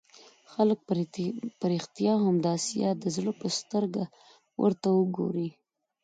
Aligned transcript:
خلک 0.51 0.79
په 1.59 1.65
رښتیا 1.73 2.13
هم 2.23 2.35
د 2.43 2.45
آسیا 2.57 2.89
د 2.97 3.03
زړه 3.15 3.31
په 3.41 3.47
سترګه 3.59 4.03
ورته 4.61 4.87
وګوري. 4.99 5.49